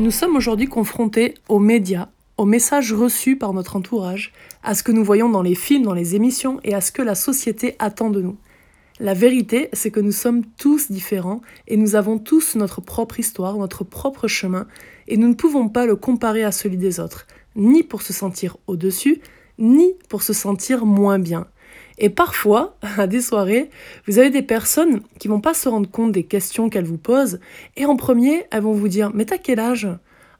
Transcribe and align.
Nous 0.00 0.12
sommes 0.12 0.36
aujourd'hui 0.36 0.68
confrontés 0.68 1.34
aux 1.48 1.58
médias, 1.58 2.06
aux 2.36 2.44
messages 2.44 2.92
reçus 2.92 3.34
par 3.34 3.52
notre 3.52 3.74
entourage, 3.74 4.32
à 4.62 4.76
ce 4.76 4.84
que 4.84 4.92
nous 4.92 5.02
voyons 5.02 5.28
dans 5.28 5.42
les 5.42 5.56
films, 5.56 5.82
dans 5.82 5.92
les 5.92 6.14
émissions 6.14 6.60
et 6.62 6.72
à 6.72 6.80
ce 6.80 6.92
que 6.92 7.02
la 7.02 7.16
société 7.16 7.74
attend 7.80 8.08
de 8.08 8.22
nous. 8.22 8.36
La 9.00 9.12
vérité, 9.12 9.68
c'est 9.72 9.90
que 9.90 9.98
nous 9.98 10.12
sommes 10.12 10.44
tous 10.56 10.92
différents 10.92 11.40
et 11.66 11.76
nous 11.76 11.96
avons 11.96 12.18
tous 12.18 12.54
notre 12.54 12.80
propre 12.80 13.18
histoire, 13.18 13.56
notre 13.56 13.82
propre 13.82 14.28
chemin, 14.28 14.68
et 15.08 15.16
nous 15.16 15.26
ne 15.26 15.34
pouvons 15.34 15.68
pas 15.68 15.84
le 15.84 15.96
comparer 15.96 16.44
à 16.44 16.52
celui 16.52 16.76
des 16.76 17.00
autres, 17.00 17.26
ni 17.56 17.82
pour 17.82 18.02
se 18.02 18.12
sentir 18.12 18.56
au-dessus, 18.68 19.20
ni 19.58 19.94
pour 20.08 20.22
se 20.22 20.32
sentir 20.32 20.86
moins 20.86 21.18
bien. 21.18 21.48
Et 21.98 22.08
parfois, 22.08 22.76
à 22.96 23.06
des 23.06 23.20
soirées, 23.20 23.70
vous 24.06 24.18
avez 24.18 24.30
des 24.30 24.42
personnes 24.42 25.02
qui 25.18 25.28
vont 25.28 25.40
pas 25.40 25.54
se 25.54 25.68
rendre 25.68 25.90
compte 25.90 26.12
des 26.12 26.24
questions 26.24 26.70
qu'elles 26.70 26.84
vous 26.84 26.98
posent, 26.98 27.40
et 27.76 27.84
en 27.84 27.96
premier, 27.96 28.44
elles 28.50 28.62
vont 28.62 28.72
vous 28.72 28.88
dire 28.88 29.10
Mais 29.14 29.24
t'as 29.24 29.38
quel 29.38 29.60
âge? 29.60 29.88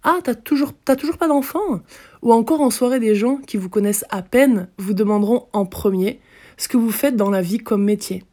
Ah, 0.05 0.19
t'as 0.23 0.35
toujours, 0.35 0.73
t'as 0.85 0.97
toujours 0.97 1.19
pas 1.19 1.29
d'enfant? 1.29 1.81
Ou 2.23 2.33
encore 2.33 2.61
en 2.61 2.71
soirée, 2.71 3.01
des 3.01 3.15
gens 3.15 3.37
qui 3.37 3.57
vous 3.57 3.69
connaissent 3.69 4.05
à 4.11 4.23
peine 4.23 4.69
vous 4.79 4.95
demanderont 4.95 5.47
en 5.53 5.67
premier 5.67 6.21
ce 6.57 6.69
que 6.69 6.77
vous 6.77 6.91
faites 6.91 7.17
dans 7.17 7.31
la 7.31 7.43
vie 7.43 7.59
comme 7.59 7.85
métier. 7.85 8.25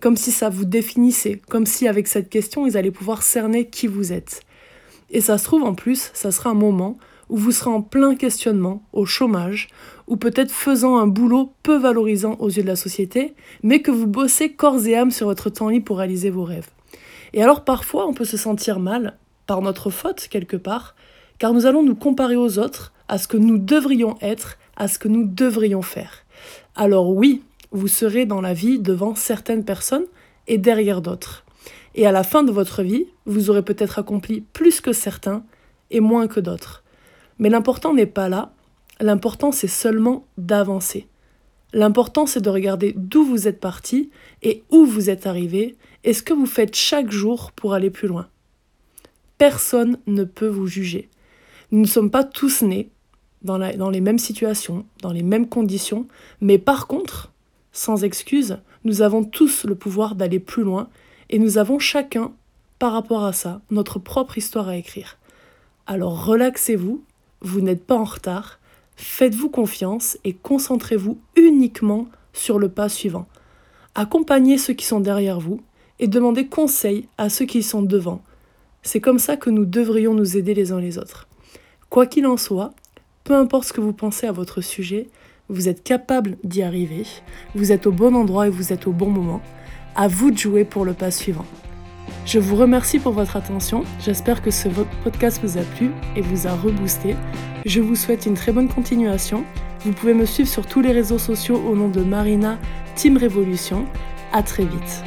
Comme 0.00 0.16
si 0.16 0.30
ça 0.30 0.48
vous 0.48 0.64
définissait, 0.64 1.40
comme 1.48 1.66
si 1.66 1.88
avec 1.88 2.06
cette 2.06 2.30
question, 2.30 2.66
ils 2.66 2.76
allaient 2.76 2.90
pouvoir 2.90 3.22
cerner 3.22 3.66
qui 3.68 3.86
vous 3.86 4.12
êtes. 4.12 4.42
Et 5.10 5.20
ça 5.20 5.36
se 5.36 5.44
trouve 5.44 5.64
en 5.64 5.74
plus, 5.74 6.10
ça 6.14 6.30
sera 6.30 6.50
un 6.50 6.54
moment 6.54 6.96
où 7.30 7.36
vous 7.36 7.52
serez 7.52 7.70
en 7.70 7.80
plein 7.80 8.16
questionnement, 8.16 8.82
au 8.92 9.06
chômage, 9.06 9.68
ou 10.08 10.16
peut-être 10.16 10.50
faisant 10.50 10.98
un 10.98 11.06
boulot 11.06 11.52
peu 11.62 11.78
valorisant 11.78 12.36
aux 12.40 12.48
yeux 12.48 12.62
de 12.62 12.68
la 12.68 12.76
société, 12.76 13.34
mais 13.62 13.80
que 13.80 13.90
vous 13.90 14.08
bossez 14.08 14.52
corps 14.52 14.84
et 14.86 14.96
âme 14.96 15.12
sur 15.12 15.28
votre 15.28 15.48
temps 15.48 15.68
libre 15.68 15.84
pour 15.86 15.98
réaliser 15.98 16.28
vos 16.28 16.44
rêves. 16.44 16.68
Et 17.32 17.42
alors 17.42 17.64
parfois 17.64 18.06
on 18.06 18.14
peut 18.14 18.24
se 18.24 18.36
sentir 18.36 18.80
mal, 18.80 19.16
par 19.46 19.62
notre 19.62 19.90
faute 19.90 20.28
quelque 20.28 20.56
part, 20.56 20.94
car 21.38 21.54
nous 21.54 21.66
allons 21.66 21.82
nous 21.82 21.94
comparer 21.94 22.36
aux 22.36 22.58
autres, 22.58 22.92
à 23.08 23.18
ce 23.18 23.28
que 23.28 23.36
nous 23.36 23.58
devrions 23.58 24.16
être, 24.20 24.58
à 24.76 24.88
ce 24.88 24.98
que 24.98 25.08
nous 25.08 25.24
devrions 25.24 25.82
faire. 25.82 26.24
Alors 26.74 27.10
oui, 27.10 27.42
vous 27.70 27.88
serez 27.88 28.26
dans 28.26 28.40
la 28.40 28.54
vie 28.54 28.78
devant 28.78 29.14
certaines 29.14 29.64
personnes 29.64 30.06
et 30.48 30.58
derrière 30.58 31.00
d'autres. 31.00 31.44
Et 31.94 32.06
à 32.06 32.12
la 32.12 32.22
fin 32.22 32.42
de 32.42 32.52
votre 32.52 32.82
vie, 32.82 33.06
vous 33.26 33.50
aurez 33.50 33.62
peut-être 33.62 33.98
accompli 33.98 34.42
plus 34.52 34.80
que 34.80 34.92
certains 34.92 35.44
et 35.90 36.00
moins 36.00 36.28
que 36.28 36.40
d'autres. 36.40 36.82
Mais 37.40 37.48
l'important 37.48 37.94
n'est 37.94 38.06
pas 38.06 38.28
là, 38.28 38.52
l'important 39.00 39.50
c'est 39.50 39.66
seulement 39.66 40.26
d'avancer. 40.38 41.08
L'important 41.72 42.26
c'est 42.26 42.42
de 42.42 42.50
regarder 42.50 42.94
d'où 42.96 43.24
vous 43.24 43.48
êtes 43.48 43.58
parti 43.58 44.10
et 44.42 44.62
où 44.70 44.84
vous 44.84 45.10
êtes 45.10 45.26
arrivé 45.26 45.76
et 46.04 46.12
ce 46.12 46.22
que 46.22 46.34
vous 46.34 46.46
faites 46.46 46.76
chaque 46.76 47.10
jour 47.10 47.50
pour 47.52 47.74
aller 47.74 47.90
plus 47.90 48.08
loin. 48.08 48.28
Personne 49.38 49.98
ne 50.06 50.24
peut 50.24 50.48
vous 50.48 50.66
juger. 50.66 51.08
Nous 51.72 51.80
ne 51.80 51.86
sommes 51.86 52.10
pas 52.10 52.24
tous 52.24 52.62
nés 52.62 52.90
dans, 53.42 53.56
les 53.58 54.00
mêmes 54.02 54.18
situations, 54.18 54.84
dans 55.00 55.12
les 55.12 55.22
mêmes 55.22 55.48
conditions, 55.48 56.06
mais 56.42 56.58
par 56.58 56.86
contre, 56.86 57.32
sans 57.72 58.04
excuse, 58.04 58.58
nous 58.84 59.00
avons 59.00 59.24
tous 59.24 59.64
le 59.64 59.74
pouvoir 59.74 60.14
d'aller 60.14 60.40
plus 60.40 60.62
loin 60.62 60.90
et 61.30 61.38
nous 61.38 61.56
avons 61.56 61.78
chacun, 61.78 62.32
par 62.78 62.92
rapport 62.92 63.24
à 63.24 63.32
ça, 63.32 63.62
notre 63.70 63.98
propre 63.98 64.36
histoire 64.36 64.68
à 64.68 64.76
écrire. 64.76 65.16
Alors 65.86 66.26
relaxez-vous 66.26 67.02
vous 67.42 67.60
n'êtes 67.60 67.84
pas 67.84 67.96
en 67.96 68.04
retard, 68.04 68.58
faites-vous 68.96 69.48
confiance 69.48 70.18
et 70.24 70.34
concentrez-vous 70.34 71.18
uniquement 71.36 72.06
sur 72.32 72.58
le 72.58 72.68
pas 72.68 72.88
suivant. 72.88 73.26
Accompagnez 73.94 74.58
ceux 74.58 74.74
qui 74.74 74.86
sont 74.86 75.00
derrière 75.00 75.40
vous 75.40 75.60
et 75.98 76.06
demandez 76.06 76.46
conseil 76.46 77.08
à 77.18 77.28
ceux 77.28 77.44
qui 77.44 77.62
sont 77.62 77.82
devant. 77.82 78.22
C'est 78.82 79.00
comme 79.00 79.18
ça 79.18 79.36
que 79.36 79.50
nous 79.50 79.64
devrions 79.64 80.14
nous 80.14 80.36
aider 80.36 80.54
les 80.54 80.72
uns 80.72 80.80
les 80.80 80.98
autres. 80.98 81.28
Quoi 81.88 82.06
qu'il 82.06 82.26
en 82.26 82.36
soit, 82.36 82.72
peu 83.24 83.34
importe 83.34 83.64
ce 83.64 83.72
que 83.72 83.80
vous 83.80 83.92
pensez 83.92 84.26
à 84.26 84.32
votre 84.32 84.60
sujet, 84.60 85.08
vous 85.48 85.68
êtes 85.68 85.82
capable 85.82 86.36
d'y 86.44 86.62
arriver, 86.62 87.04
vous 87.54 87.72
êtes 87.72 87.86
au 87.86 87.92
bon 87.92 88.14
endroit 88.14 88.46
et 88.46 88.50
vous 88.50 88.72
êtes 88.72 88.86
au 88.86 88.92
bon 88.92 89.10
moment. 89.10 89.42
À 89.96 90.06
vous 90.06 90.30
de 90.30 90.38
jouer 90.38 90.64
pour 90.64 90.84
le 90.84 90.94
pas 90.94 91.10
suivant. 91.10 91.46
Je 92.26 92.38
vous 92.38 92.56
remercie 92.56 92.98
pour 92.98 93.12
votre 93.12 93.36
attention. 93.36 93.84
J'espère 93.98 94.42
que 94.42 94.50
ce 94.50 94.68
podcast 95.02 95.40
vous 95.42 95.58
a 95.58 95.62
plu 95.62 95.90
et 96.16 96.20
vous 96.20 96.46
a 96.46 96.54
reboosté. 96.54 97.16
Je 97.64 97.80
vous 97.80 97.96
souhaite 97.96 98.26
une 98.26 98.34
très 98.34 98.52
bonne 98.52 98.68
continuation. 98.68 99.44
Vous 99.84 99.92
pouvez 99.92 100.14
me 100.14 100.26
suivre 100.26 100.48
sur 100.48 100.66
tous 100.66 100.80
les 100.80 100.92
réseaux 100.92 101.18
sociaux 101.18 101.56
au 101.56 101.74
nom 101.74 101.88
de 101.88 102.02
Marina 102.02 102.58
Team 102.94 103.16
Révolution. 103.16 103.86
À 104.32 104.42
très 104.42 104.64
vite. 104.64 105.02